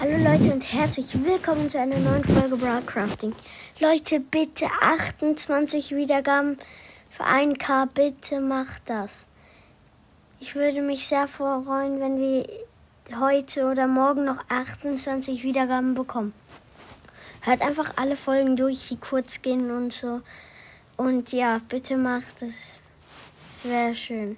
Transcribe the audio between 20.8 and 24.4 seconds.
Und ja, bitte macht es. Es wäre schön.